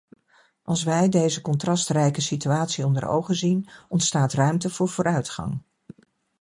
Als 0.63 0.83
wij 0.83 1.09
deze 1.09 1.41
contrastrijke 1.41 2.21
situatie 2.21 2.85
onder 2.85 3.07
ogen 3.07 3.35
zien, 3.35 3.67
ontstaat 3.89 4.33
ruimte 4.33 4.69
voor 4.69 4.87
vooruitgang. 4.89 5.61